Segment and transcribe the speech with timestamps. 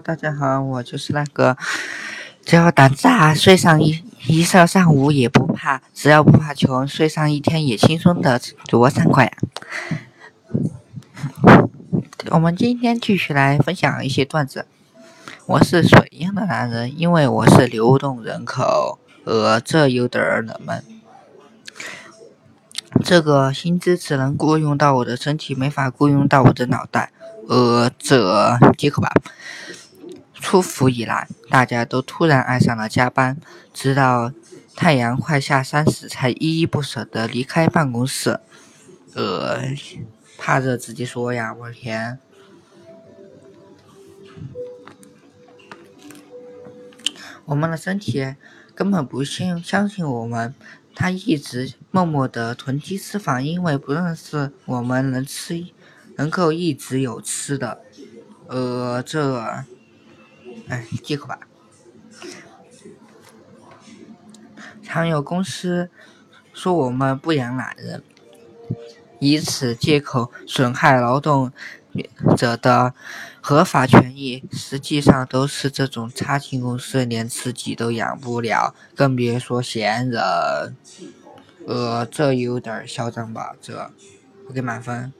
[0.00, 1.56] 大家好，我就是那个
[2.44, 8.40] 只要胆子大，睡上一一上上午也不怕，只要不怕穷，睡上一天也轻松的
[8.70, 9.32] 罗三怪。
[12.30, 14.66] 我们今天继续来分享一些段子。
[15.46, 20.84] 我是水一样的男人，因为我是流动人口，呃，这有点儿冷门。
[23.02, 27.10] 这个薪资只能雇佣到我的身体，没法雇佣到我的脑袋。
[27.48, 29.10] 呃，这接口吧。
[30.40, 33.36] 出伏以来，大家都突然爱上了加班，
[33.72, 34.32] 直到
[34.74, 38.40] 太阳快下山时，才依依不舍地离开办公室。
[39.14, 39.60] 呃，
[40.38, 42.18] 怕热直接说呀，我的天！
[47.44, 48.36] 我们的身体
[48.74, 50.54] 根本不信相信我们，
[50.94, 55.66] 它一直默默地囤积脂肪，因为不认识我们能吃。
[56.16, 57.80] 能够一直有吃的，
[58.48, 59.64] 呃，这，
[60.68, 61.38] 哎，借口吧。
[64.82, 65.90] 常有公司
[66.52, 68.02] 说我们不养懒人，
[69.18, 71.52] 以此借口损害劳动
[72.36, 72.94] 者的
[73.40, 74.44] 合法权益。
[74.52, 80.76] 实际上都是这种差劲公司连自己都养不了，更别说闲人。
[81.66, 83.54] 呃，这有点嚣张吧？
[83.60, 83.90] 这，
[84.46, 85.12] 我给满分。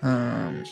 [0.00, 0.64] 嗯，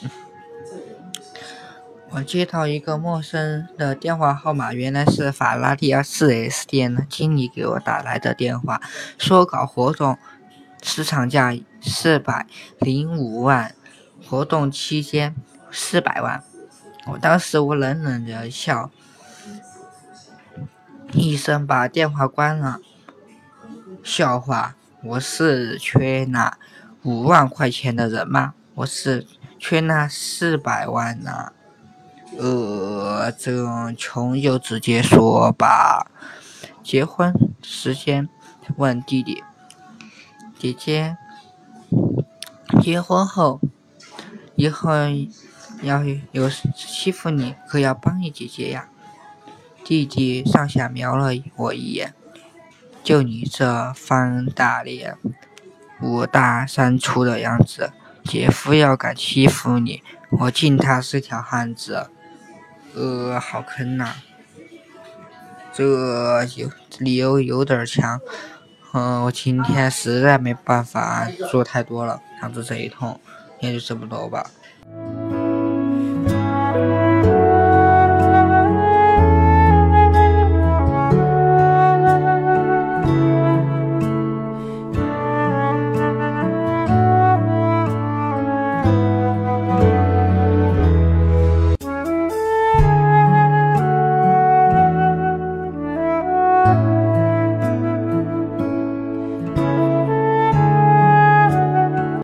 [2.10, 8.80] 我接到一个陌生的电话号码，原来是法拉利四 S 店的经理给我打来的电话，
[9.18, 10.16] 说搞活动，
[10.82, 12.46] 市场价四百
[12.78, 13.74] 零五万，
[14.26, 15.34] 活动期间
[15.70, 16.42] 四百万。
[17.06, 18.90] 我当时我冷冷的笑，
[21.12, 22.80] 一声把电话关了。
[24.02, 26.56] 笑话，我是缺那
[27.02, 28.54] 五万块钱的人吗？
[28.76, 29.26] 我是
[29.58, 31.52] 缺那四百万呢，
[32.38, 36.10] 呃，这穷就直接说吧。
[36.82, 37.32] 结婚
[37.62, 38.28] 时间
[38.76, 39.42] 问弟弟，
[40.58, 41.16] 姐姐，
[42.80, 43.60] 结婚后
[44.54, 44.90] 以后
[45.82, 48.88] 要有欺负你，可要帮你姐姐呀。
[49.84, 52.14] 弟弟上下瞄了我一眼，
[53.02, 55.16] 就你这方大脸，
[56.02, 57.92] 五大三粗的样子。
[58.24, 62.10] 姐夫要敢欺负你，我敬他是条汉子。
[62.96, 64.14] 呃，好坑呐，
[65.72, 65.84] 这
[66.56, 68.18] 有理由有点强。
[68.92, 73.20] 嗯，我今天实在没办法做太多了，想做这一通，
[73.60, 74.50] 也就这么多吧。